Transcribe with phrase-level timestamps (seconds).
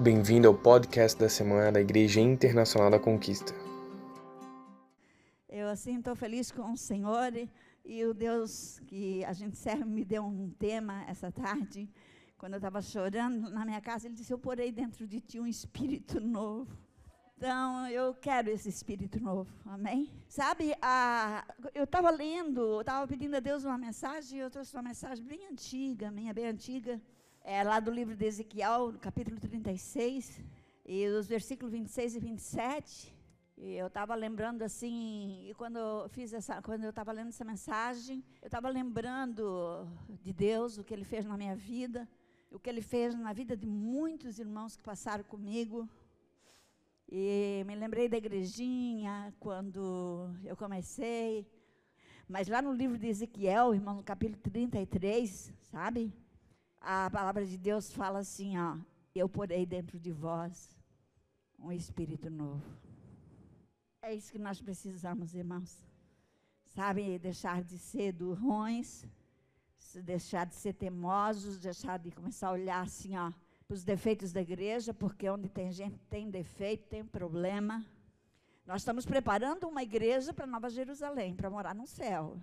[0.00, 3.52] Bem-vindo ao podcast da semana da Igreja Internacional da Conquista.
[5.48, 7.32] Eu assim estou feliz com o Senhor
[7.84, 11.90] e, o Deus que a gente serve me deu um tema essa tarde.
[12.38, 15.46] Quando eu estava chorando na minha casa, ele disse: Eu porei dentro de ti um
[15.48, 16.78] espírito novo.
[17.36, 20.12] Então, eu quero esse espírito novo, amém?
[20.28, 21.44] Sabe, a,
[21.74, 26.08] eu estava lendo, estava pedindo a Deus uma mensagem, eu trouxe uma mensagem bem antiga,
[26.10, 27.00] minha bem antiga,
[27.42, 30.40] é lá do livro de Ezequiel, capítulo 36,
[30.84, 33.14] e os versículos 26 e 27.
[33.56, 37.44] E eu estava lembrando assim, e quando eu fiz essa, quando eu estava lendo essa
[37.44, 39.88] mensagem, eu estava lembrando
[40.22, 42.08] de Deus, o que Ele fez na minha vida,
[42.50, 45.88] o que Ele fez na vida de muitos irmãos que passaram comigo,
[47.10, 51.46] e me lembrei da igrejinha quando eu comecei.
[52.28, 56.12] Mas lá no livro de Ezequiel, irmão, no capítulo 33, sabe?
[56.80, 58.76] A palavra de Deus fala assim, ó,
[59.14, 60.76] eu porei dentro de vós
[61.58, 62.64] um espírito novo.
[64.02, 65.84] É isso que nós precisamos, irmãos.
[66.64, 69.04] Sabe, deixar de ser durões,
[70.04, 73.32] deixar de ser teimosos, deixar de começar a olhar assim, ó,
[73.66, 77.84] para os defeitos da igreja, porque onde tem gente tem defeito, tem problema.
[78.64, 82.40] Nós estamos preparando uma igreja para Nova Jerusalém, para morar no céu.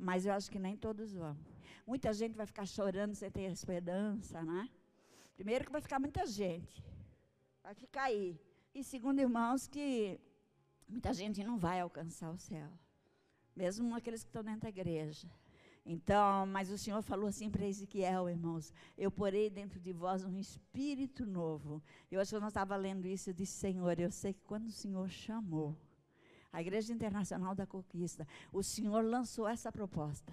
[0.00, 1.36] Mas eu acho que nem todos vão.
[1.86, 4.68] Muita gente vai ficar chorando sem ter esperança, né?
[5.34, 6.82] Primeiro que vai ficar muita gente.
[7.62, 8.40] Vai ficar aí.
[8.74, 10.18] E segundo, irmãos, que
[10.88, 12.70] muita gente não vai alcançar o céu.
[13.54, 15.28] Mesmo aqueles que estão dentro da igreja.
[15.84, 20.38] Então, mas o Senhor falou assim para Ezequiel, irmãos: Eu porei dentro de vós um
[20.38, 21.82] espírito novo.
[22.10, 24.66] Eu acho que eu não estava lendo isso, eu disse: Senhor, eu sei que quando
[24.66, 25.76] o Senhor chamou
[26.52, 30.32] a Igreja Internacional da Conquista, o Senhor lançou essa proposta.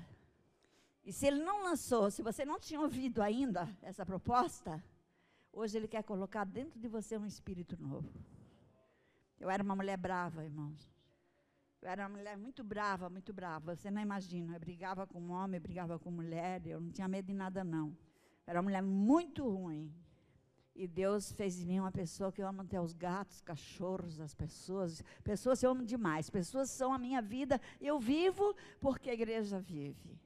[1.04, 4.84] E se Ele não lançou, se você não tinha ouvido ainda essa proposta,
[5.54, 8.12] hoje Ele quer colocar dentro de você um espírito novo.
[9.40, 10.90] Eu era uma mulher brava, irmãos.
[11.82, 13.76] Eu era uma mulher muito brava, muito brava.
[13.76, 14.56] Você não imagina.
[14.56, 16.66] Eu brigava com homem, brigava com mulher.
[16.66, 17.90] Eu não tinha medo de nada, não.
[17.90, 17.96] Eu
[18.48, 19.94] era uma mulher muito ruim.
[20.78, 24.36] E Deus fez de mim uma pessoa que eu amo até os gatos, cachorros, as
[24.36, 25.04] pessoas.
[25.24, 26.30] Pessoas eu amo demais.
[26.30, 27.60] Pessoas são a minha vida.
[27.82, 30.22] Eu vivo porque a igreja vive.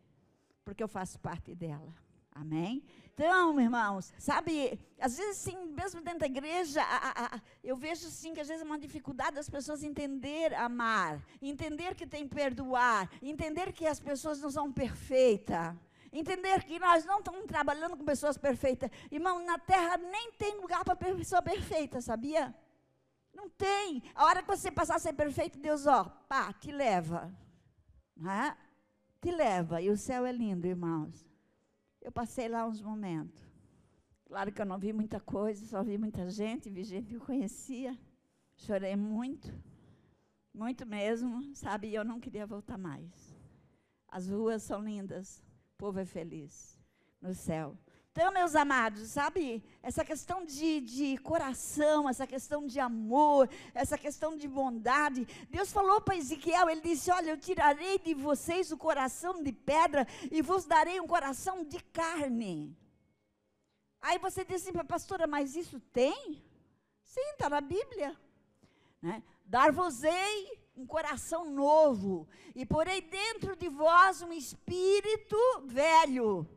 [0.66, 1.96] Porque eu faço parte dela.
[2.34, 2.84] Amém?
[3.14, 8.10] Então, irmãos, sabe, às vezes, sim, mesmo dentro da igreja, a, a, a, eu vejo,
[8.10, 13.10] sim, que às vezes é uma dificuldade das pessoas entender amar, entender que tem perdoar,
[13.22, 15.76] entender que as pessoas não são perfeitas,
[16.12, 18.90] entender que nós não estamos trabalhando com pessoas perfeitas.
[19.12, 22.54] Irmão, na terra nem tem lugar para pessoa perfeita, sabia?
[23.34, 24.04] Não tem.
[24.14, 27.34] A hora que você passar a ser perfeito, Deus, ó, pá, te leva.
[28.16, 28.58] Né?
[29.22, 29.82] Te leva.
[29.82, 31.26] E o céu é lindo, irmãos.
[32.02, 33.42] Eu passei lá uns momentos.
[34.26, 37.22] Claro que eu não vi muita coisa, só vi muita gente, vi gente que eu
[37.22, 37.98] conhecia.
[38.56, 39.54] Chorei muito,
[40.54, 41.90] muito mesmo, sabe?
[41.90, 43.36] E eu não queria voltar mais.
[44.08, 45.44] As ruas são lindas,
[45.82, 46.80] povo é feliz
[47.20, 47.76] no céu.
[48.12, 54.38] Então, meus amados, sabe, essa questão de, de coração, essa questão de amor, essa questão
[54.38, 59.42] de bondade, Deus falou para Ezequiel, ele disse: Olha, eu tirarei de vocês o coração
[59.42, 62.78] de pedra e vos darei um coração de carne.
[64.00, 66.44] Aí você diz assim, pastora, mas isso tem?
[67.04, 68.16] Sim, está na Bíblia.
[69.02, 69.24] Né?
[69.46, 76.48] Dar-vos-ei um coração novo, e porei dentro de vós um espírito velho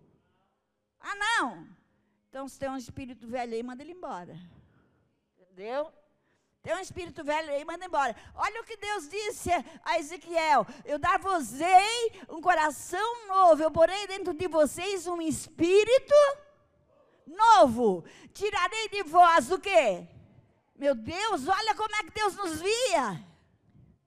[1.04, 1.68] ah, não.
[2.30, 4.36] Então, se tem um espírito velho aí, manda ele embora.
[5.38, 5.92] Entendeu?
[6.62, 8.16] Tem um espírito velho aí, manda embora.
[8.34, 9.50] Olha o que Deus disse
[9.84, 16.14] a Ezequiel: Eu dar-vos-ei um coração novo, eu porei dentro de vocês um espírito
[17.26, 18.02] novo.
[18.32, 20.08] Tirarei de vós o quê?
[20.74, 23.22] Meu Deus, olha como é que Deus nos via.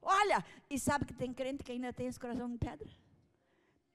[0.09, 2.87] Olha, e sabe que tem crente que ainda tem esse coração de pedra?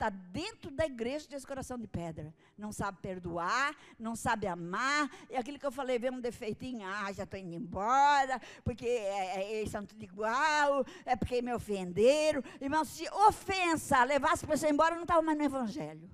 [0.03, 2.35] está dentro da igreja desse coração de pedra.
[2.59, 5.09] Não sabe perdoar, não sabe amar.
[5.31, 9.37] E aquilo que eu falei, vê um defeitinho, ah, já estou indo embora, porque é,
[9.37, 12.43] é, eles são tudo igual, é porque me ofenderam.
[12.61, 16.11] Irmão, se ofensa levasse pessoa embora, eu não estava mais no evangelho.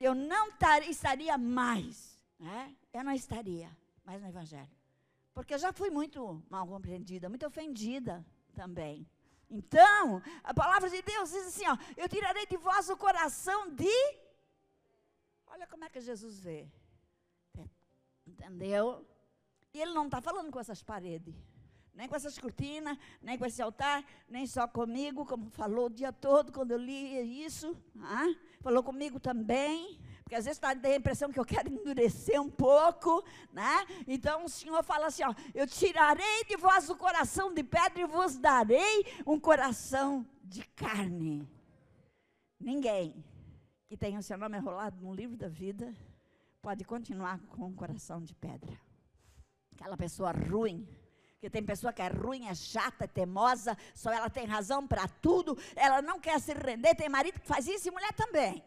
[0.00, 2.74] Eu não tar, estaria mais, né?
[2.94, 3.68] eu não estaria
[4.02, 4.70] mais no evangelho.
[5.34, 8.24] Porque eu já fui muito mal compreendida, muito ofendida
[8.62, 9.06] também.
[9.58, 13.98] Então, a palavra de Deus diz assim: ó, eu tirarei de vós o coração de.
[15.46, 16.60] Olha como é que Jesus vê.
[18.26, 19.06] Entendeu?
[19.72, 21.34] E ele não está falando com essas paredes,
[21.94, 26.12] nem com essas cortinas, nem com esse altar, nem só comigo, como falou o dia
[26.12, 27.76] todo quando eu li isso.
[28.00, 28.26] Ah?
[28.60, 33.24] Falou comigo também, Porque às vezes tem a impressão que eu quero endurecer um pouco,
[33.50, 33.86] né?
[34.06, 38.04] Então o Senhor fala assim: ó, eu tirarei de vós o coração de pedra e
[38.04, 41.48] vos darei um coração de carne.
[42.60, 43.24] Ninguém
[43.86, 45.94] que tenha o seu nome enrolado no livro da vida
[46.60, 48.78] pode continuar com um coração de pedra.
[49.72, 50.86] Aquela pessoa ruim,
[51.32, 55.08] porque tem pessoa que é ruim, é chata, é teimosa, só ela tem razão para
[55.08, 58.62] tudo, ela não quer se render, tem marido que faz isso e mulher também.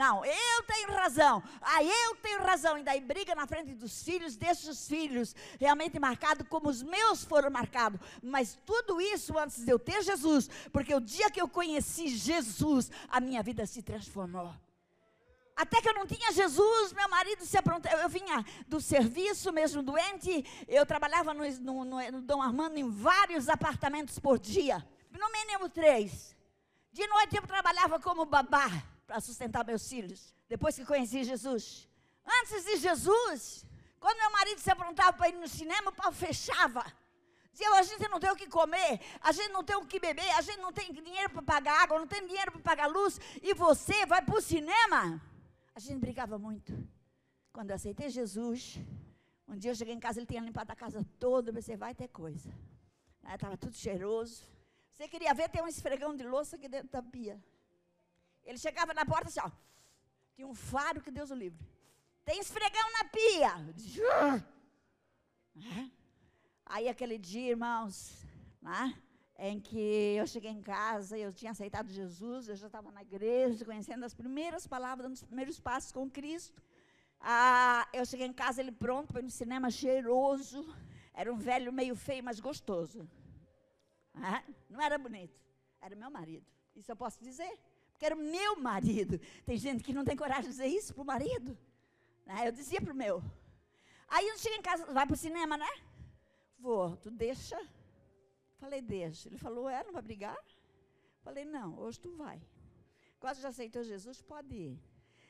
[0.00, 1.42] Não, eu tenho razão.
[1.60, 2.78] Ah, eu tenho razão.
[2.78, 7.22] E daí briga na frente dos filhos, deixa os filhos realmente marcados como os meus
[7.22, 8.00] foram marcados.
[8.22, 12.90] Mas tudo isso antes de eu ter Jesus, porque o dia que eu conheci Jesus,
[13.10, 14.54] a minha vida se transformou.
[15.54, 17.92] Até que eu não tinha Jesus, meu marido se aprontou.
[17.92, 20.46] Eu vinha do serviço, mesmo doente.
[20.66, 24.82] Eu trabalhava no, no, no, no Dom Armando em vários apartamentos por dia.
[25.10, 26.34] No mínimo três.
[26.90, 31.88] De noite eu trabalhava como babá para sustentar meus filhos, depois que conheci Jesus.
[32.24, 33.66] Antes de Jesus,
[33.98, 36.84] quando meu marido se aprontava para ir no cinema, o pau fechava.
[37.52, 40.30] Dizia, a gente não tem o que comer, a gente não tem o que beber,
[40.36, 43.52] a gente não tem dinheiro para pagar água, não tem dinheiro para pagar luz, e
[43.52, 45.20] você vai para o cinema?
[45.74, 46.72] A gente brigava muito.
[47.52, 48.78] Quando eu aceitei Jesus,
[49.48, 51.96] um dia eu cheguei em casa, ele tinha limpado a casa toda, eu pensei, vai
[51.96, 52.48] ter coisa.
[53.34, 54.44] Estava tudo cheiroso.
[54.92, 57.42] Você queria ver, tem um esfregão de louça aqui dentro da pia.
[58.44, 59.50] Ele chegava na porta assim, ó.
[60.34, 61.60] Tinha um faro que Deus o livre.
[62.24, 63.52] Tem esfregão na pia.
[66.64, 68.24] Aí aquele dia, irmãos,
[68.62, 68.96] né,
[69.36, 73.64] em que eu cheguei em casa, eu tinha aceitado Jesus, eu já estava na igreja,
[73.64, 76.62] conhecendo as primeiras palavras, dando os primeiros passos com Cristo.
[77.20, 80.74] Ah, eu cheguei em casa, ele pronto ir no cinema, cheiroso.
[81.12, 83.08] Era um velho meio feio, mas gostoso.
[84.14, 85.38] Ah, não era bonito,
[85.80, 86.46] era meu marido.
[86.76, 87.58] Isso eu posso dizer
[88.00, 89.20] que era o meu marido.
[89.44, 91.56] Tem gente que não tem coragem de dizer isso para o marido.
[92.24, 92.48] Né?
[92.48, 93.22] Eu dizia para o meu.
[94.08, 95.68] Aí eu cheguei em casa, vai para o cinema, né?
[96.58, 97.60] Vou, tu deixa?
[98.56, 99.28] Falei, deixa.
[99.28, 100.38] Ele falou, é, não vai brigar?
[101.22, 102.40] Falei, não, hoje tu vai.
[103.18, 104.80] Quase já aceitou Jesus, pode ir.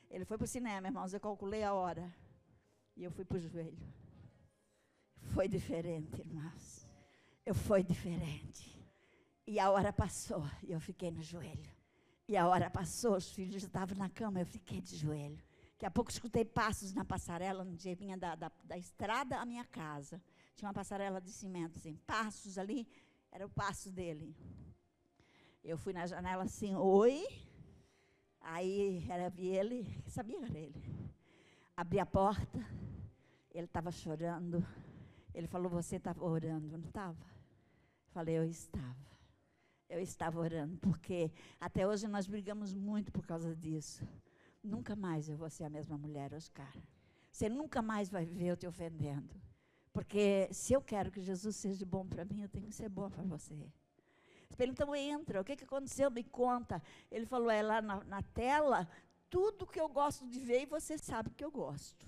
[0.09, 2.09] Ele foi para o cinema, irmãos, eu calculei a hora.
[2.95, 3.93] E eu fui para o joelho.
[5.33, 6.87] Foi diferente, irmãos.
[7.45, 8.81] Eu fui diferente.
[9.45, 11.80] E a hora passou e eu fiquei no joelho.
[12.27, 15.41] E a hora passou, os filhos já estavam na cama, eu fiquei de joelho.
[15.73, 19.45] Daqui a pouco escutei passos na passarela, no dia vinha da, da, da estrada à
[19.45, 20.21] minha casa.
[20.55, 22.87] Tinha uma passarela de cimento, assim, passos ali,
[23.31, 24.35] era o passo dele.
[25.63, 27.25] Eu fui na janela assim, oi.
[28.41, 30.83] Aí era ele, sabia que era ele.
[31.75, 32.59] Abri a porta,
[33.51, 34.65] ele estava chorando.
[35.33, 37.25] Ele falou, você estava orando, não estava?
[38.11, 39.11] Falei, eu estava
[39.91, 44.07] eu estava orando, porque até hoje nós brigamos muito por causa disso.
[44.63, 46.73] Nunca mais eu vou ser a mesma mulher, Oscar.
[47.29, 49.35] Você nunca mais vai ver eu te ofendendo.
[49.91, 53.09] Porque se eu quero que Jesus seja bom para mim, eu tenho que ser bom
[53.09, 53.69] para você.
[54.57, 56.09] Ele então entra, o que, que aconteceu?
[56.09, 56.81] Me conta.
[57.11, 58.87] Ele falou, é lá na, na tela,
[59.29, 62.05] tudo que eu gosto de ver e você sabe que eu gosto.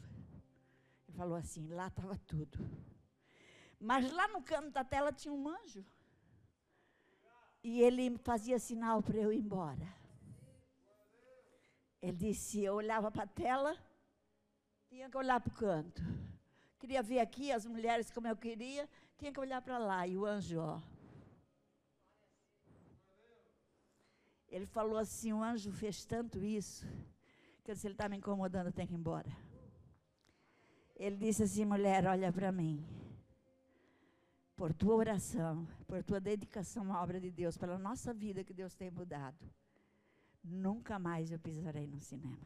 [1.08, 2.60] Ele falou assim, lá estava tudo.
[3.80, 5.84] Mas lá no canto da tela tinha um anjo.
[7.64, 9.88] E ele fazia sinal para eu ir embora.
[12.02, 13.78] Ele disse: eu olhava para a tela,
[14.90, 16.02] tinha que olhar para o canto.
[16.78, 20.06] Queria ver aqui as mulheres como eu queria, tinha que olhar para lá.
[20.06, 20.82] E o anjo, ó.
[24.50, 26.86] Ele falou assim: o anjo fez tanto isso,
[27.64, 29.32] que disse: ele está me incomodando, eu tenho que ir embora.
[30.98, 32.86] Ele disse assim: mulher, olha para mim
[34.56, 38.76] por tua oração, por tua dedicação à obra de Deus, pela nossa vida que Deus
[38.76, 39.50] tem mudado,
[40.44, 42.46] nunca mais eu pisarei no cinema.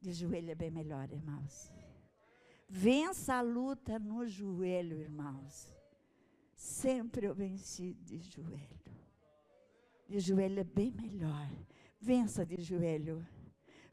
[0.00, 1.72] De joelho é bem melhor, irmãos.
[2.68, 5.74] Vença a luta no joelho, irmãos.
[6.54, 8.80] Sempre eu venci de joelho.
[10.08, 11.50] De joelho é bem melhor.
[12.00, 13.26] Vença de joelho.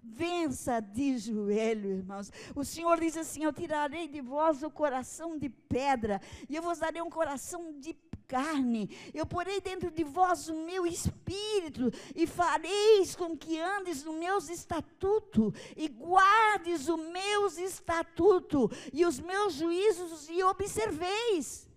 [0.05, 2.29] Vença de joelho, irmãos.
[2.53, 6.79] O Senhor diz assim: Eu tirarei de vós o coração de pedra, e eu vos
[6.79, 7.93] darei um coração de
[8.27, 8.89] carne.
[9.13, 14.49] Eu porei dentro de vós o meu espírito, e fareis com que andes no meus
[14.49, 21.69] estatutos, e guardes os meus estatutos, e os meus juízos, e observeis.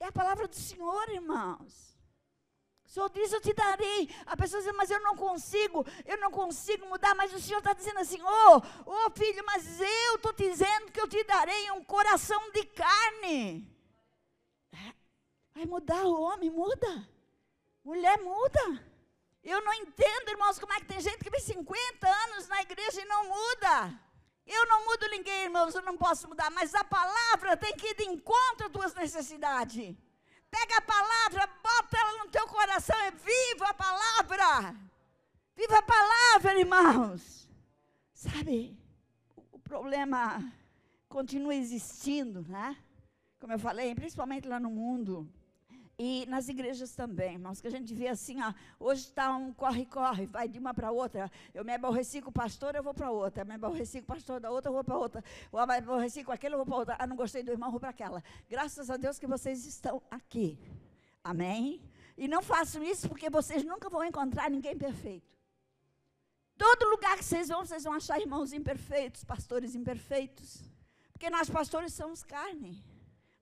[0.00, 1.97] É a palavra do Senhor, irmãos.
[2.88, 4.08] O Senhor diz, eu te darei.
[4.24, 7.14] A pessoa diz, mas eu não consigo, eu não consigo mudar.
[7.14, 10.98] Mas o Senhor está dizendo assim, ô oh, oh, filho, mas eu estou dizendo que
[10.98, 13.70] eu te darei um coração de carne.
[15.54, 17.06] Vai mudar o homem, muda.
[17.84, 18.82] Mulher muda.
[19.44, 23.02] Eu não entendo, irmãos, como é que tem gente que vem 50 anos na igreja
[23.02, 24.00] e não muda.
[24.46, 27.96] Eu não mudo ninguém, irmãos, eu não posso mudar, mas a palavra tem que ir
[27.96, 29.94] de encontro às tuas necessidades.
[30.50, 34.76] Pega a palavra, bota ela no teu coração e viva a palavra.
[35.54, 37.48] Viva a palavra, irmãos.
[38.12, 38.76] Sabe,
[39.52, 40.52] o problema
[41.08, 42.76] continua existindo, né?
[43.38, 45.28] Como eu falei, principalmente lá no mundo.
[46.00, 50.26] E nas igrejas também, irmãos, que a gente vê assim, ó, hoje está um corre-corre,
[50.26, 51.28] vai de uma para outra.
[51.52, 53.42] Eu me aborreci com o pastor, eu vou para outra.
[53.42, 55.24] Eu me aborreci com o pastor da outra, eu vou para outra.
[55.52, 56.96] Eu me aborreci com aquele, eu vou para outra.
[57.00, 58.22] Ah, não gostei do irmão, vou para aquela.
[58.48, 60.56] Graças a Deus que vocês estão aqui.
[61.24, 61.82] Amém?
[62.16, 65.36] E não façam isso porque vocês nunca vão encontrar ninguém perfeito.
[66.56, 70.62] Todo lugar que vocês vão, vocês vão achar irmãos imperfeitos, pastores imperfeitos.
[71.12, 72.84] Porque nós pastores somos carne.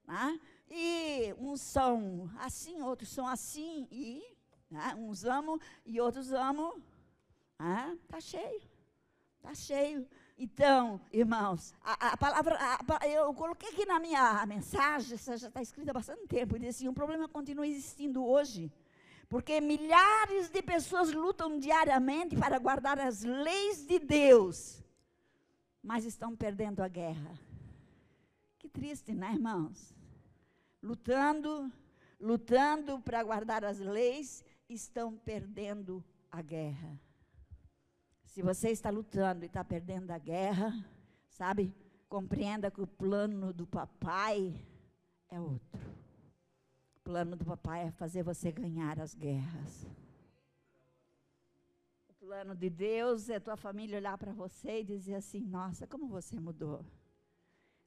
[0.06, 0.40] Né?
[0.68, 4.22] E uns são assim, outros são assim, e
[4.70, 6.82] né, uns amam e outros amam.
[7.58, 8.62] Ah, tá cheio,
[9.40, 10.06] tá cheio.
[10.38, 15.62] Então, irmãos, a, a palavra, a, eu coloquei aqui na minha mensagem, essa já está
[15.62, 18.70] escrita há bastante tempo, e diz assim, um problema continua existindo hoje,
[19.30, 24.84] porque milhares de pessoas lutam diariamente para guardar as leis de Deus,
[25.82, 27.38] mas estão perdendo a guerra.
[28.58, 29.95] Que triste, né, irmãos?
[30.86, 31.70] Lutando,
[32.20, 36.98] lutando para guardar as leis, estão perdendo a guerra.
[38.24, 40.72] Se você está lutando e está perdendo a guerra,
[41.28, 41.74] sabe?
[42.08, 44.54] Compreenda que o plano do papai
[45.28, 45.82] é outro.
[46.96, 49.86] O plano do papai é fazer você ganhar as guerras.
[52.08, 56.06] O plano de Deus é tua família olhar para você e dizer assim: Nossa, como
[56.06, 56.84] você mudou.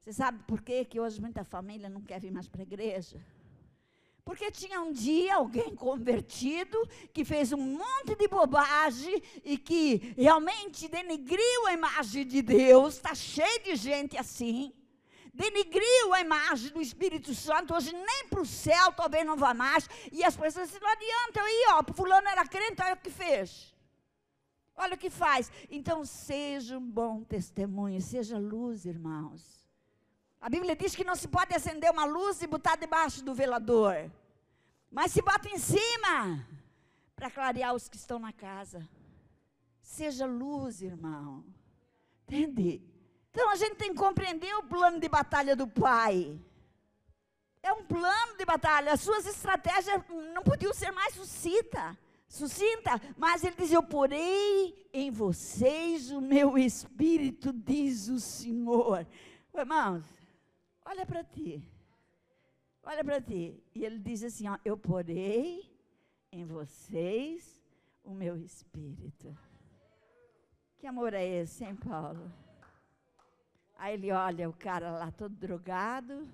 [0.01, 3.20] Você sabe por quê que hoje muita família não quer vir mais para a igreja?
[4.24, 6.77] Porque tinha um dia alguém convertido
[7.12, 12.96] que fez um monte de bobagem e que realmente denegriu a imagem de Deus.
[12.96, 14.72] Está cheio de gente assim.
[15.34, 17.74] Denegriu a imagem do Espírito Santo.
[17.74, 19.89] Hoje nem para o céu talvez não vá mais.
[20.12, 23.74] E as pessoas dizem, não adianta aí, ó, fulano era crente, olha o que fez.
[24.75, 25.51] Olha o que faz.
[25.72, 29.59] Então seja um bom testemunho, seja luz, irmãos.
[30.41, 34.10] A Bíblia diz que não se pode acender uma luz e botar debaixo do velador.
[34.89, 36.48] Mas se bota em cima
[37.15, 38.88] para clarear os que estão na casa.
[39.81, 41.43] Seja luz, irmão.
[42.24, 42.81] Entende?
[43.31, 46.39] Então a gente tem que compreender o plano de batalha do Pai.
[47.62, 48.93] É um plano de batalha.
[48.93, 50.01] As suas estratégias
[50.34, 56.58] não podiam ser mais sucinta, sucinta, mas ele diz: Eu porei em vocês o meu
[56.58, 59.05] espírito, diz o Senhor.
[59.53, 60.19] Irmãos,
[60.89, 61.63] Olha para ti.
[62.81, 63.63] Olha para ti.
[63.75, 65.72] E ele diz assim: ó, Eu porei
[66.31, 67.63] em vocês
[68.03, 69.38] o meu espírito.
[70.79, 72.31] Que amor é esse, hein, Paulo?
[73.77, 76.27] Aí ele olha o cara lá todo drogado.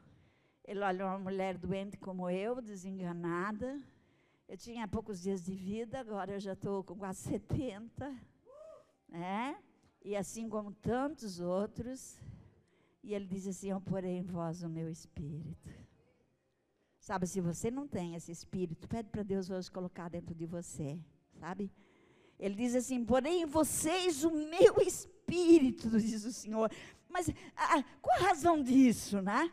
[0.64, 3.82] Ele olha uma mulher doente como eu, desenganada.
[4.48, 8.10] Eu tinha poucos dias de vida, agora eu já estou com quase 70.
[9.10, 9.62] Né?
[10.02, 12.22] E assim como tantos outros,
[13.06, 15.70] e ele diz assim: Eu porei em vós o meu espírito.
[17.00, 21.00] Sabe, se você não tem esse espírito, pede para Deus hoje colocar dentro de você,
[21.40, 21.72] sabe?
[22.40, 26.72] Ele diz assim: Porém em vocês o meu espírito, diz o Senhor.
[27.08, 29.52] Mas a, qual a razão disso, né?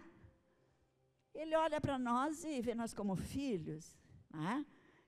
[1.35, 3.95] Ele olha para nós e vê nós como filhos,
[4.31, 4.65] né?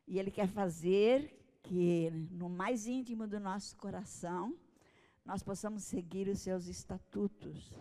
[0.06, 4.54] E ele quer fazer que no mais íntimo do nosso coração
[5.24, 7.72] nós possamos seguir os seus estatutos.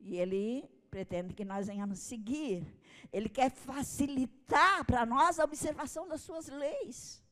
[0.00, 2.66] E ele pretende que nós venhamos seguir.
[3.12, 7.22] Ele quer facilitar para nós a observação das suas leis,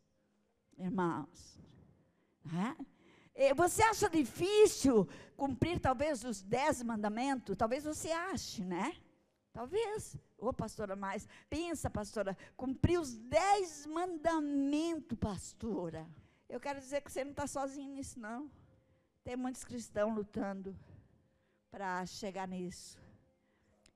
[0.76, 1.58] irmãos.
[3.36, 3.54] É?
[3.54, 7.56] Você acha difícil cumprir talvez os dez mandamentos?
[7.56, 8.96] Talvez você ache, né?
[9.52, 10.16] Talvez.
[10.36, 16.08] Ô, pastora, mas pensa, pastora, cumprir os dez mandamentos, pastora.
[16.48, 18.50] Eu quero dizer que você não está sozinho nisso, não.
[19.22, 20.76] Tem muitos cristãos lutando
[21.70, 22.98] para chegar nisso.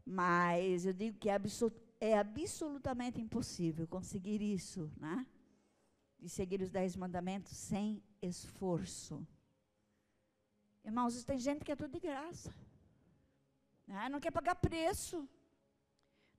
[0.05, 5.25] Mas eu digo que é, absolut é absolutamente impossível conseguir isso, né?
[6.19, 9.27] De seguir os dez mandamentos sem esforço.
[10.85, 12.53] Irmãos, tem gente que é tudo de graça.
[13.87, 14.09] Né?
[14.09, 15.29] Não quer pagar preço.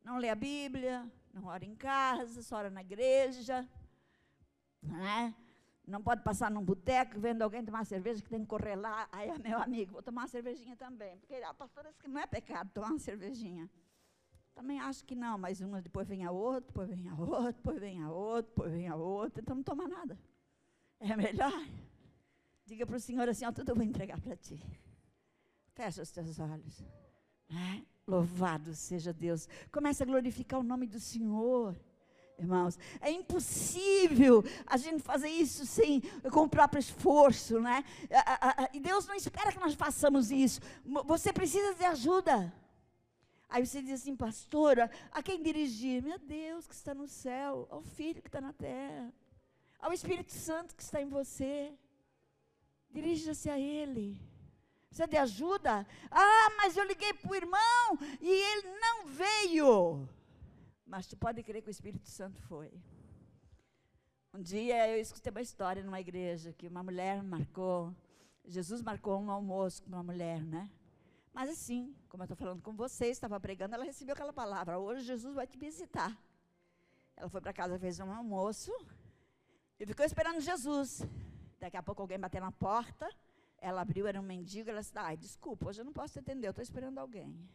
[0.03, 3.67] Não lê a Bíblia, não ora em casa, só ora na igreja.
[4.81, 5.33] Né?
[5.85, 9.07] Não pode passar num boteco vendo alguém tomar cerveja que tem que correr lá.
[9.11, 11.17] Aí, meu amigo, vou tomar uma cervejinha também.
[11.17, 13.69] Porque a pastora disse que não é pecado tomar uma cervejinha.
[14.53, 17.79] Também acho que não, mas uma depois vem a outra, depois vem a outra, depois
[17.79, 20.17] vem a outra, depois vem a outra, então não toma nada.
[20.99, 21.51] É melhor?
[22.65, 24.63] Diga para o Senhor assim, ó, tudo eu vou entregar para ti.
[25.73, 26.85] Fecha os teus olhos.
[27.49, 27.85] Né?
[28.07, 29.49] Louvado seja Deus.
[29.71, 31.75] Começa a glorificar o nome do Senhor.
[32.37, 37.85] Irmãos, é impossível a gente fazer isso sem com o próprio esforço, né?
[38.73, 40.59] E Deus não espera que nós façamos isso.
[41.05, 42.53] Você precisa de ajuda.
[43.47, 46.01] Aí você diz assim, pastora, a quem dirigir?
[46.01, 49.13] Meu Deus que está no céu, ao Filho que está na terra,
[49.79, 51.71] ao Espírito Santo que está em você.
[52.89, 54.19] Dirija-se a Ele.
[54.87, 55.87] Precisa de ajuda?
[56.09, 60.09] Ah, mas eu liguei para o irmão e ele não veio.
[60.85, 62.71] Mas tu pode crer que o Espírito Santo foi.
[64.33, 67.95] Um dia eu escutei uma história numa igreja que uma mulher marcou,
[68.45, 70.69] Jesus marcou um almoço com uma mulher, né?
[71.33, 75.05] Mas assim, como eu estou falando com você, estava pregando, ela recebeu aquela palavra: hoje
[75.05, 76.17] Jesus vai te visitar.
[77.15, 78.71] Ela foi para casa, fez um almoço
[79.79, 81.01] e ficou esperando Jesus.
[81.59, 83.09] Daqui a pouco alguém bateu na porta.
[83.57, 84.69] Ela abriu, era um mendigo.
[84.69, 87.49] Ela disse: Ai, desculpa, hoje eu não posso te atender, eu estou esperando alguém.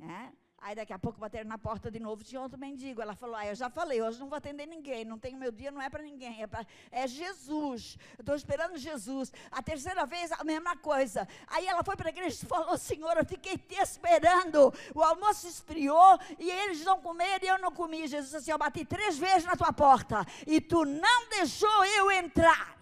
[0.00, 0.32] É?
[0.62, 3.00] Aí daqui a pouco bateram na porta de novo, tinha outro mendigo.
[3.00, 5.70] Ela falou: Ah, eu já falei, hoje não vou atender ninguém, não tenho meu dia,
[5.70, 7.96] não é para ninguém, é, pra, é Jesus.
[8.18, 9.32] Estou esperando Jesus.
[9.50, 11.26] A terceira vez, a mesma coisa.
[11.46, 14.72] Aí ela foi para a igreja e falou: Senhor, eu fiquei te esperando.
[14.94, 18.06] O almoço esfriou e eles não comeram e eu não comi.
[18.06, 22.78] Jesus assim: Eu bati três vezes na tua porta e tu não deixou eu entrar.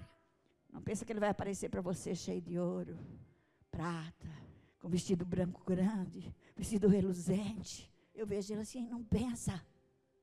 [0.73, 2.99] Não pensa que ele vai aparecer para você cheio de ouro,
[3.70, 4.28] prata,
[4.88, 7.92] com vestido branco grande vestido reluzente.
[8.14, 9.62] Eu vejo ele assim, não pensa.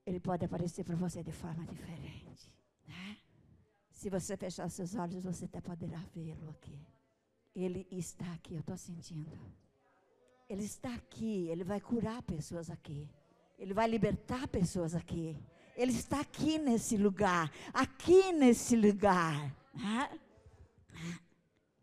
[0.06, 2.52] Ele pode aparecer para você de forma diferente.
[2.88, 3.18] Né?
[3.92, 6.78] Se você fechar seus olhos, você até poderá vê-lo aqui.
[7.56, 9.40] Ele está aqui, eu estou sentindo.
[10.50, 13.08] Ele está aqui, ele vai curar pessoas aqui.
[13.58, 15.38] Ele vai libertar pessoas aqui.
[15.78, 19.56] Ele está aqui nesse lugar, aqui nesse lugar.
[19.74, 20.20] Né?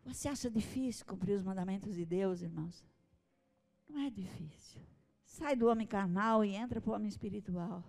[0.05, 2.83] Você acha difícil cumprir os mandamentos de Deus, irmãos?
[3.87, 4.81] Não é difícil.
[5.23, 7.83] Sai do homem carnal e entra para o homem espiritual.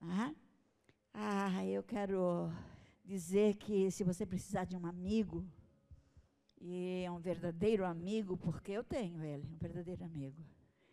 [0.00, 0.32] Ah,
[1.12, 2.52] ah, eu quero
[3.04, 5.44] dizer que se você precisar de um amigo,
[6.60, 10.40] e é um verdadeiro amigo, porque eu tenho ele, um verdadeiro amigo.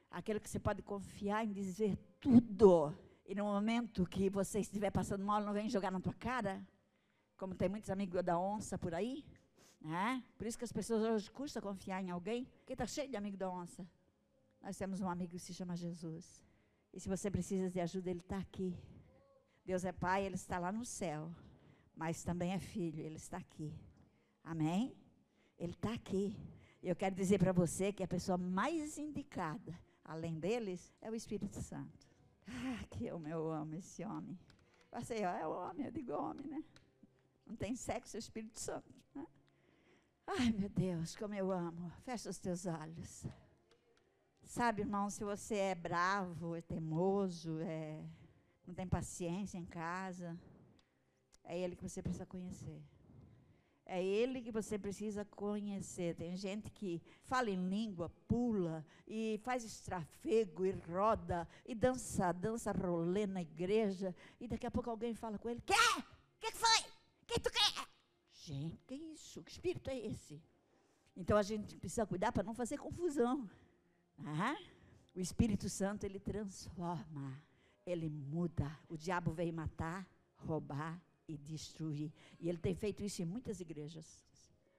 [0.10, 2.94] Aquele que você pode confiar em dizer tudo.
[3.26, 6.66] E no momento que você estiver passando mal, não vem jogar na tua cara,
[7.38, 9.24] como tem muitos amigos da onça por aí.
[9.84, 10.24] Né?
[10.38, 13.36] Por isso que as pessoas hoje custa confiar em alguém, porque está cheio de amigo
[13.36, 13.86] da onça.
[14.62, 16.42] Nós temos um amigo que se chama Jesus.
[16.94, 18.74] E se você precisa de ajuda, Ele está aqui.
[19.66, 21.30] Deus é Pai, Ele está lá no céu.
[21.94, 23.74] Mas também é Filho, Ele está aqui.
[24.42, 24.96] Amém?
[25.60, 26.38] Ele está aqui.
[26.82, 31.62] Eu quero dizer para você que a pessoa mais indicada, além deles, é o Espírito
[31.62, 32.08] Santo.
[32.48, 34.40] Ah, que eu, eu amo esse homem.
[34.92, 36.64] Você, ó, é o homem, eu digo homem, né?
[37.46, 38.94] Não tem sexo, é o Espírito Santo.
[39.16, 39.26] Né?
[40.28, 41.92] Ai, meu Deus, como eu amo.
[42.04, 43.26] Fecha os teus olhos.
[44.44, 48.04] Sabe, irmão, se você é bravo, é teimoso, é,
[48.68, 50.38] não tem paciência em casa,
[51.44, 52.82] é ele que você precisa conhecer.
[53.86, 56.16] É ele que você precisa conhecer.
[56.16, 62.72] Tem gente que fala em língua, pula e faz estrafego e roda e dança, dança
[62.72, 64.16] rolê na igreja.
[64.40, 65.74] E daqui a pouco alguém fala com ele: Quê?
[66.40, 66.80] Que, que foi?
[67.24, 67.88] O que tu quer?
[68.32, 68.96] Gente, que
[69.34, 69.44] isso?
[69.44, 70.42] Que espírito é esse?
[71.16, 73.50] Então a gente precisa cuidar para não fazer confusão.
[74.20, 74.56] Ah,
[75.16, 77.42] o Espírito Santo, ele transforma,
[77.86, 78.70] ele muda.
[78.90, 82.12] O diabo veio matar, roubar e destruir.
[82.40, 84.24] E ele tem feito isso em muitas igrejas.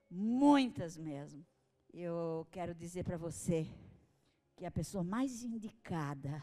[0.09, 1.45] Muitas mesmo.
[1.93, 3.67] Eu quero dizer para você
[4.55, 6.41] que a pessoa mais indicada,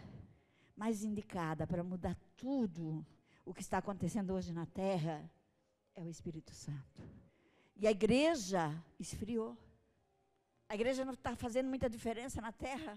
[0.77, 3.07] mais indicada para mudar tudo
[3.45, 5.31] o que está acontecendo hoje na terra
[5.95, 7.22] é o Espírito Santo.
[7.83, 9.59] E a igreja esfriou.
[10.69, 12.97] A igreja não está fazendo muita diferença na terra.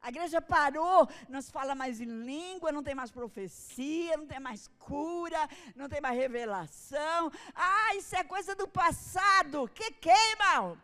[0.00, 4.38] A igreja parou, não se fala mais em língua, não tem mais profecia, não tem
[4.38, 7.32] mais cura, não tem mais revelação.
[7.52, 9.66] Ah, isso é coisa do passado.
[9.74, 10.80] Que que, irmão?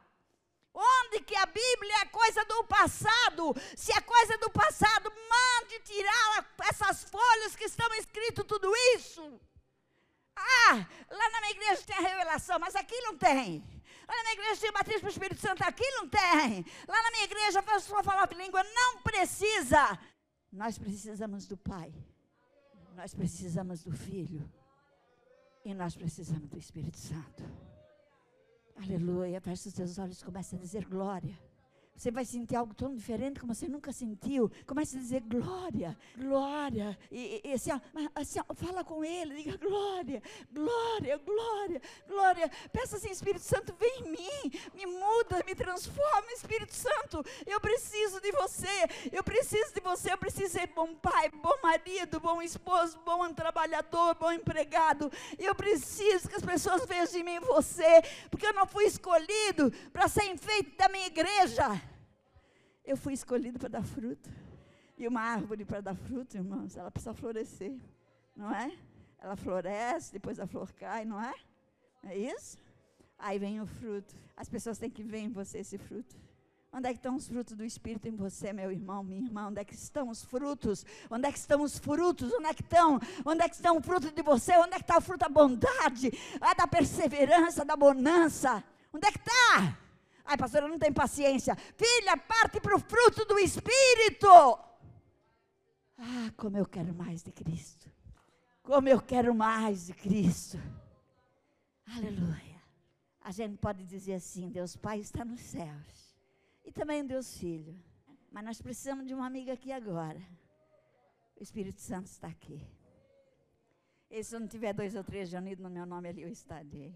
[0.75, 3.55] Onde que a Bíblia é coisa do passado?
[3.77, 9.41] Se é coisa do passado, mande tirar essas folhas que estão escrito tudo isso.
[10.37, 13.63] Ah, lá na minha igreja tem a revelação, mas aqui não tem.
[14.09, 16.67] Lá na minha igreja tem batismo para o Espírito Santo, aqui não tem.
[16.89, 19.99] Lá na minha igreja a pessoa falar de língua, não precisa.
[20.53, 21.95] Nós precisamos do Pai.
[22.95, 24.49] Nós precisamos do Filho.
[25.65, 27.43] E nós precisamos do Espírito Santo.
[28.77, 29.41] Aleluia.
[29.41, 31.39] Feche os teus olhos e comece a dizer glória.
[31.97, 34.51] Você vai sentir algo tão diferente como você nunca sentiu.
[34.67, 36.99] Comece a dizer glória, glória.
[37.11, 37.81] E, e assim, ó,
[38.15, 40.21] assim ó, fala com ele, diga glória,
[40.53, 42.51] glória, glória, glória.
[42.73, 47.25] Peça assim, Espírito Santo, vem em mim, me muda, me transforma, Espírito Santo.
[47.47, 52.19] Eu preciso de você, eu preciso de você, eu preciso ser bom pai, bom marido,
[52.19, 55.13] bom esposo, bom trabalhador, bom empregado.
[55.39, 60.09] Eu preciso que as pessoas vejam em mim você, porque eu não fui escolhido para
[60.09, 61.84] ser enfeite da minha igreja.
[62.85, 64.31] Eu fui escolhido para dar fruto.
[64.97, 67.77] E uma árvore para dar fruto, irmãos, ela precisa florescer,
[68.37, 68.71] não é?
[69.19, 71.35] Ela floresce, depois a flor cai, não é?
[72.05, 72.59] É isso?
[73.19, 74.15] Aí vem o fruto.
[74.37, 76.15] As pessoas têm que ver em você esse fruto.
[76.73, 79.47] Onde é que estão os frutos do Espírito em você, meu irmão, minha irmã?
[79.47, 80.85] Onde é que estão os frutos?
[81.09, 82.33] Onde é que estão os frutos?
[82.33, 83.01] Onde é que estão?
[83.25, 84.57] Onde é que estão o fruto de você?
[84.57, 88.63] Onde é que está o fruto da bondade, a da perseverança, da bonança?
[88.93, 89.79] Onde é que está?
[90.25, 91.55] Ai, pastora, não tem paciência.
[91.55, 94.29] Filha, parte para o fruto do Espírito.
[95.99, 97.91] Ah, como eu quero mais de Cristo.
[98.63, 100.59] Como eu quero mais de Cristo.
[101.87, 102.63] Aleluia.
[103.21, 106.17] A gente pode dizer assim: Deus Pai está nos céus.
[106.65, 107.79] E também Deus Filho.
[108.33, 110.21] Mas nós precisamos de uma amiga aqui agora.
[111.37, 112.67] O Espírito Santo está aqui.
[114.11, 116.95] E se eu não tiver dois ou três reunidos no meu nome ali, eu estarei.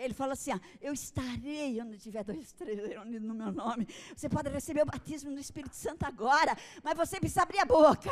[0.00, 3.86] Ele fala assim: ah, Eu estarei onde tiver dois, três reunidos no meu nome.
[4.16, 8.10] Você pode receber o batismo do Espírito Santo agora, mas você precisa abrir a boca.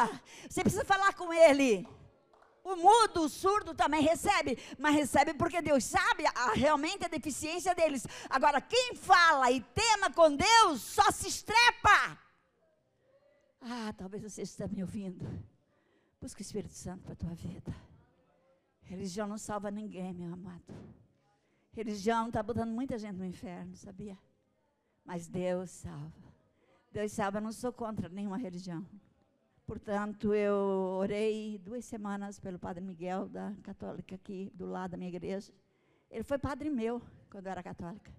[0.48, 1.88] Você precisa falar com Ele.
[2.62, 7.74] O mudo, o surdo também recebe, mas recebe porque Deus sabe a, realmente a deficiência
[7.74, 8.06] deles.
[8.28, 12.18] Agora, quem fala e tema com Deus só se estrepa.
[13.62, 15.24] Ah, talvez você esteja me ouvindo.
[16.20, 17.74] Busca o Espírito Santo para a tua vida.
[18.82, 20.74] Religião não salva ninguém, meu amado.
[21.78, 24.18] Religião está botando muita gente no inferno, sabia?
[25.04, 26.28] Mas Deus salva.
[26.90, 28.84] Deus salva, eu não sou contra nenhuma religião.
[29.64, 30.56] Portanto, eu
[30.98, 35.52] orei duas semanas pelo Padre Miguel, da católica aqui do lado da minha igreja.
[36.10, 38.12] Ele foi padre meu quando eu era católica.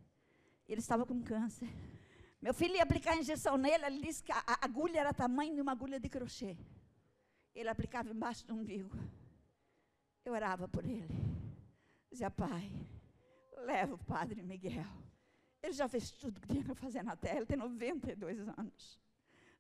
[0.66, 1.68] Ele estava com câncer.
[2.42, 5.60] Meu filho ia aplicar a injeção nele, ele disse que a, agulha era tamanho de
[5.60, 6.56] uma agulha de crochê.
[7.54, 8.98] Ele aplicava embaixo do umbigo.
[10.24, 11.14] Eu orava por ele.
[12.10, 12.72] Dizia, pai,
[13.66, 14.86] leva o padre Miguel.
[15.62, 19.00] Ele já fez tudo que tinha que fazer na terra, ele tem 92 anos.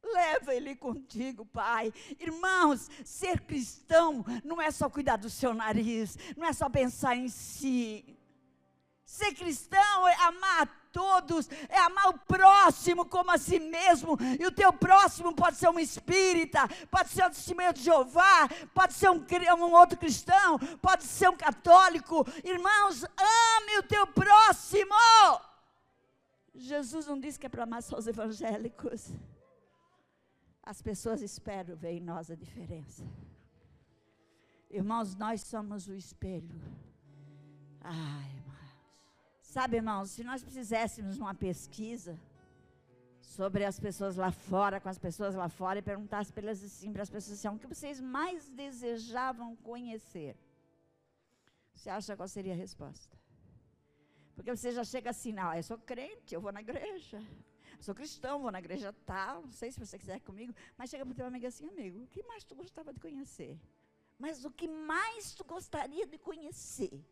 [0.01, 1.93] Leva ele contigo, pai.
[2.19, 7.27] Irmãos, ser cristão não é só cuidar do seu nariz, não é só pensar em
[7.27, 8.17] si.
[9.03, 14.17] Ser cristão é amar todos, é amar o próximo como a si mesmo.
[14.39, 18.93] E o teu próximo pode ser um espírita, pode ser um testemunho de Jeová, pode
[18.93, 19.25] ser um,
[19.55, 22.25] um outro cristão, pode ser um católico.
[22.43, 24.95] Irmãos, ame o teu próximo.
[26.53, 29.11] Jesus não disse que é para amar só os evangélicos.
[30.61, 33.03] As pessoas esperam ver em nós a diferença.
[34.69, 36.61] Irmãos, nós somos o espelho.
[37.81, 38.38] Ai,
[39.55, 42.15] Sabe, irmãos, se nós fizéssemos uma pesquisa
[43.19, 46.93] sobre as pessoas lá fora, com as pessoas lá fora, e perguntasse para elas assim,
[46.93, 50.37] para as pessoas assim, o que vocês mais desejavam conhecer?
[51.73, 53.17] Você acha qual seria a resposta?
[54.35, 57.19] Porque você já chega assim, não, eu sou crente, eu vou na igreja.
[57.81, 61.13] Sou cristão, vou na igreja tal, não sei se você quiser comigo, mas chega para
[61.13, 63.57] o teu amigo assim, amigo, o que mais tu gostava de conhecer?
[64.19, 67.03] Mas o que mais tu gostaria de conhecer?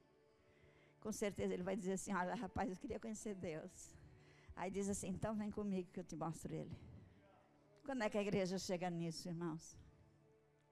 [1.07, 3.95] Com certeza ele vai dizer assim: Olha, rapaz, eu queria conhecer Deus.
[4.57, 6.77] Aí diz assim: Então vem comigo que eu te mostro Ele.
[7.85, 9.65] Quando é que a igreja chega nisso, irmãos?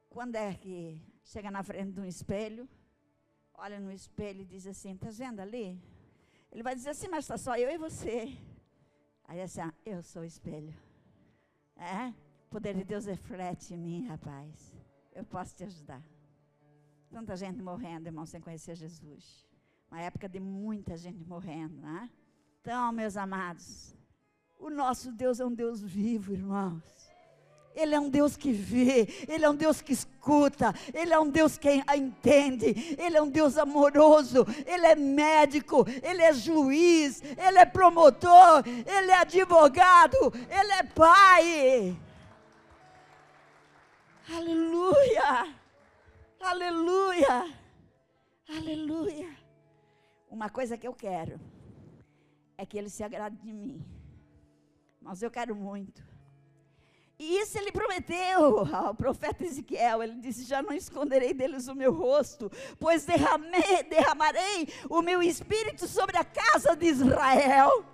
[0.10, 2.68] Quando é que chega na frente de um espelho,
[3.54, 5.82] olha no espelho e diz assim: Está vendo ali?
[6.52, 8.38] Ele vai dizer assim: Mas está só eu e você.
[9.24, 10.76] Aí assim: ah, Eu sou o espelho.
[11.78, 12.10] É?
[12.48, 14.76] O poder de Deus reflete em mim, rapaz.
[15.14, 16.04] Eu posso te ajudar.
[17.10, 19.46] Tanta gente morrendo, irmão, sem conhecer Jesus.
[19.96, 22.10] Uma época de muita gente morrendo, né?
[22.60, 23.96] Então, meus amados,
[24.60, 26.84] o nosso Deus é um Deus vivo, irmãos.
[27.74, 31.30] Ele é um Deus que vê, Ele é um Deus que escuta, Ele é um
[31.30, 37.58] Deus que entende, Ele é um Deus amoroso, Ele é médico, Ele é juiz, Ele
[37.58, 40.18] é promotor, Ele é advogado,
[40.50, 41.98] Ele é pai.
[44.30, 45.56] Aleluia,
[46.42, 47.56] aleluia,
[48.50, 49.45] aleluia.
[50.36, 51.40] Uma coisa que eu quero
[52.58, 53.82] é que ele se agrade de mim.
[55.00, 56.04] Mas eu quero muito.
[57.18, 60.04] E isso ele prometeu ao profeta Ezequiel.
[60.04, 65.88] Ele disse: Já não esconderei deles o meu rosto, pois derramei, derramarei o meu espírito
[65.88, 67.86] sobre a casa de Israel.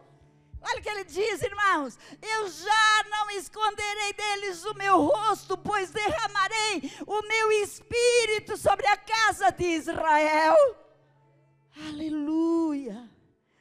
[0.64, 5.92] Olha o que ele diz, irmãos: Eu já não esconderei deles o meu rosto, pois
[5.92, 10.56] derramarei o meu espírito sobre a casa de Israel.
[11.76, 13.10] Aleluia,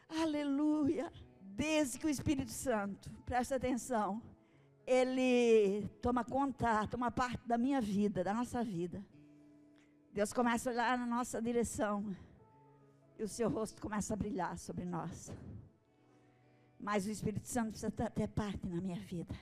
[0.09, 1.13] aleluia.
[1.41, 4.23] Desde que o Espírito Santo, presta atenção,
[4.87, 9.05] ele toma conta, toma parte da minha vida, da nossa vida.
[10.13, 12.17] Deus começa a olhar na nossa direção
[13.19, 15.31] e o seu rosto começa a brilhar sobre nós.
[16.79, 19.39] Mas o Espírito Santo precisa ter parte na minha vida.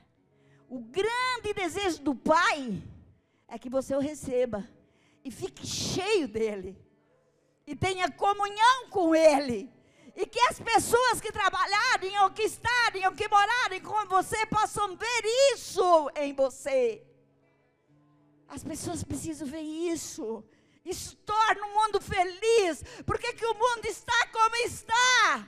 [0.68, 2.83] O grande desejo do Pai
[3.46, 4.68] é que você o receba
[5.24, 6.76] e fique cheio dele
[7.68, 9.70] e tenha comunhão com ele.
[10.16, 14.96] E que as pessoas que trabalharem, ou que estarem, ou que morarem com você, possam
[14.96, 17.07] ver isso em você.
[18.48, 20.42] As pessoas precisam ver isso.
[20.83, 22.83] Isso torna o mundo feliz.
[23.04, 25.46] Por que, que o mundo está como está?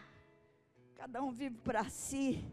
[0.96, 2.44] Cada um vive para si.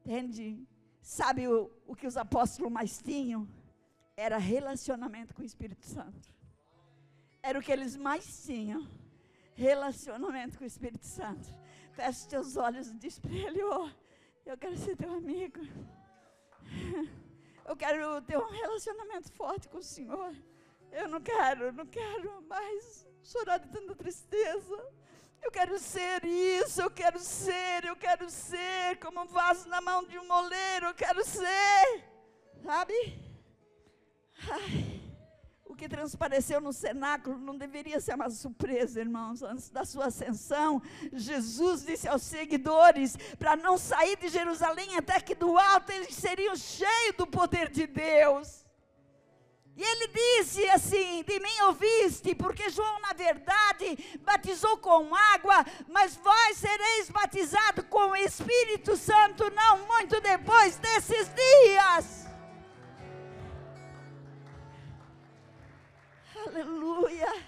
[0.00, 0.66] Entende?
[1.02, 3.46] Sabe o, o que os apóstolos mais tinham?
[4.16, 6.37] Era relacionamento com o Espírito Santo.
[7.42, 8.88] Era o que eles mais tinham
[9.54, 11.48] relacionamento com o Espírito Santo.
[11.92, 13.88] Feche teus olhos e diz para ele: oh,
[14.46, 15.60] Eu quero ser teu amigo.
[17.66, 20.34] Eu quero ter um relacionamento forte com o Senhor.
[20.90, 24.92] Eu não quero, não quero mais chorar de tanta tristeza.
[25.42, 30.02] Eu quero ser isso, eu quero ser, eu quero ser como um vaso na mão
[30.04, 32.04] de um moleiro, eu quero ser.
[32.64, 32.94] Sabe?
[34.50, 34.97] Ai
[35.78, 39.42] que transpareceu no cenáculo não deveria ser uma surpresa, irmãos.
[39.42, 45.36] Antes da sua ascensão, Jesus disse aos seguidores para não sair de Jerusalém até que
[45.36, 48.66] do alto eles seriam cheios do poder de Deus.
[49.76, 56.16] E ele disse assim: De mim ouviste, porque João, na verdade, batizou com água, mas
[56.16, 62.27] vós sereis batizados com o Espírito Santo, não muito depois desses dias.
[66.48, 67.44] Aleluia,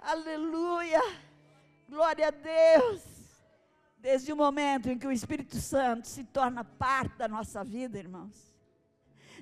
[0.00, 1.00] aleluia,
[1.88, 3.00] glória a Deus.
[3.96, 8.52] Desde o momento em que o Espírito Santo se torna parte da nossa vida, irmãos.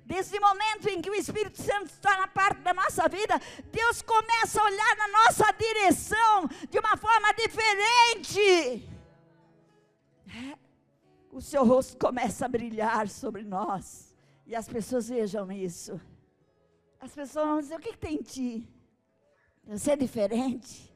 [0.05, 3.41] Desde o momento em que o Espírito Santo se torna parte da nossa vida,
[3.73, 8.87] Deus começa a olhar na nossa direção de uma forma diferente.
[10.29, 10.59] É,
[11.33, 14.15] o seu rosto começa a brilhar sobre nós.
[14.47, 15.99] E as pessoas vejam isso.
[17.01, 18.80] As pessoas vão dizer: o que, que tem em ti?
[19.65, 20.91] Você é diferente.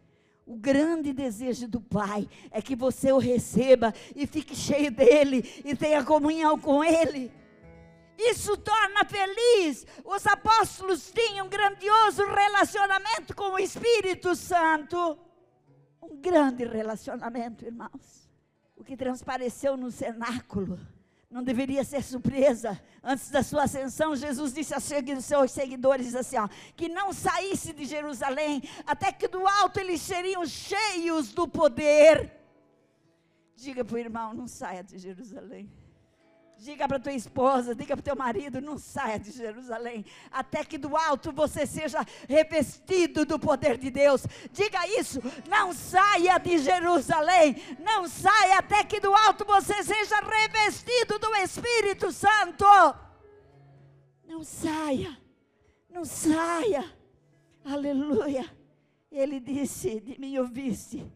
[0.47, 5.75] O grande desejo do Pai é que você o receba e fique cheio dele e
[5.75, 7.33] tenha comunhão com ele.
[8.19, 9.87] Isso torna feliz.
[10.05, 15.19] Os apóstolos tinham um grandioso relacionamento com o Espírito Santo.
[16.03, 18.31] Um grande relacionamento, irmãos.
[18.77, 20.79] O que transpareceu no cenáculo
[21.35, 22.81] não deveria ser surpresa.
[23.03, 27.85] Antes da sua ascensão, Jesus disse aos seus seguidores assim: ó, que não saísse de
[27.85, 32.31] Jerusalém, até que do alto eles seriam cheios do poder.
[33.57, 35.69] Diga para o irmão: não saia de Jerusalém.
[36.65, 40.97] Diga para tua esposa, diga para teu marido, não saia de Jerusalém, até que do
[40.97, 44.27] alto você seja revestido do poder de Deus.
[44.51, 51.19] Diga isso, não saia de Jerusalém, não saia até que do alto você seja revestido
[51.19, 52.65] do Espírito Santo.
[54.27, 55.19] Não saia,
[55.91, 56.91] não saia.
[57.63, 58.51] Aleluia.
[59.13, 61.07] Ele disse: De mim ouviste.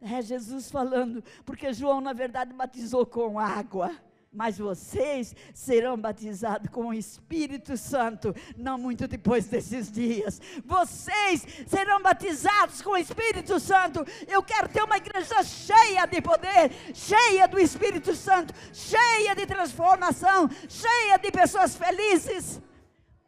[0.00, 3.90] É Jesus falando, porque João, na verdade, batizou com água
[4.34, 10.40] mas vocês serão batizados com o Espírito Santo, não muito depois desses dias.
[10.64, 14.04] Vocês serão batizados com o Espírito Santo.
[14.26, 20.50] Eu quero ter uma igreja cheia de poder, cheia do Espírito Santo, cheia de transformação,
[20.68, 22.60] cheia de pessoas felizes.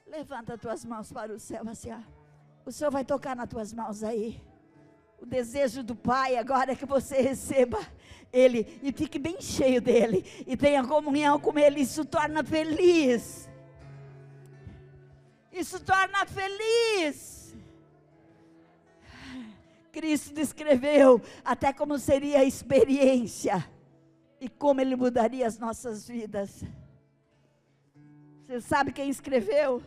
[0.06, 1.98] Levanta tuas mãos para o céu, assim, ó.
[2.64, 4.42] O Senhor vai tocar nas tuas mãos aí.
[5.18, 7.78] O desejo do Pai agora é que você receba
[8.32, 11.80] Ele e fique bem cheio dele e tenha comunhão com Ele.
[11.80, 13.48] Isso torna feliz.
[15.52, 17.56] Isso torna feliz.
[19.90, 23.66] Cristo descreveu até como seria a experiência
[24.38, 26.62] e como Ele mudaria as nossas vidas.
[28.44, 29.82] Você sabe quem escreveu?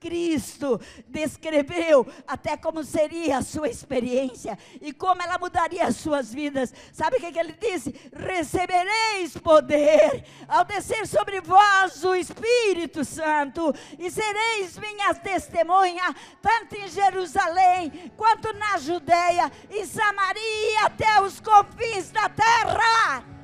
[0.00, 6.72] Cristo descreveu até como seria a sua experiência e como ela mudaria as suas vidas.
[6.92, 7.94] Sabe o que, ele disse?
[8.12, 16.88] Recebereis poder ao descer sobre vós o Espírito Santo e sereis minhas testemunhas, tanto em
[16.88, 23.37] Jerusalém quanto na Judéia e Samaria até os confins da terra.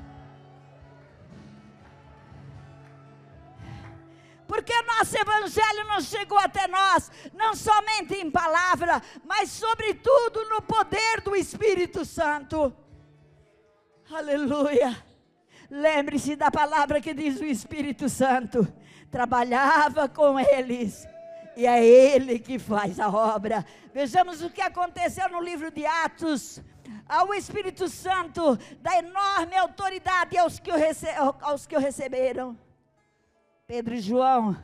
[4.46, 11.20] Porque nosso evangelho não chegou até nós, não somente em palavra, mas sobretudo no poder
[11.22, 12.74] do Espírito Santo.
[14.11, 14.96] Aleluia.
[15.70, 18.66] Lembre-se da palavra que diz o Espírito Santo.
[19.11, 21.07] Trabalhava com eles
[21.57, 23.64] e é Ele que faz a obra.
[23.92, 26.61] Vejamos o que aconteceu no livro de Atos.
[27.09, 31.09] Ao Espírito Santo da enorme autoridade aos que o, rece
[31.40, 32.59] aos que o receberam.
[33.66, 34.55] Pedro e João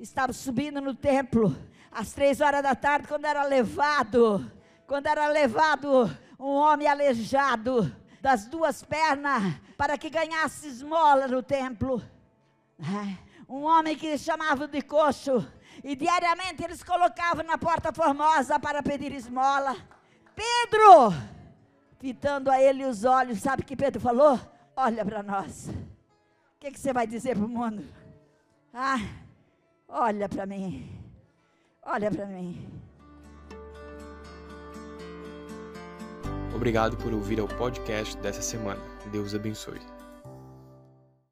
[0.00, 1.54] estavam subindo no templo
[1.92, 4.50] às três horas da tarde, quando era levado,
[4.86, 9.42] quando era levado um homem aleijado das duas pernas
[9.76, 12.02] para que ganhasse esmola no templo.
[12.80, 15.46] É, um homem que chamava de coxo.
[15.84, 19.76] E diariamente eles colocavam na porta formosa para pedir esmola.
[20.34, 21.12] Pedro,
[21.98, 24.40] fitando a ele os olhos, sabe o que Pedro falou?
[24.74, 25.68] Olha para nós.
[25.68, 28.05] O que, que você vai dizer para o mundo?
[28.78, 29.00] Ah,
[29.88, 30.86] olha para mim.
[31.82, 32.68] Olha para mim.
[36.54, 38.82] Obrigado por ouvir o podcast dessa semana.
[39.10, 39.80] Deus abençoe.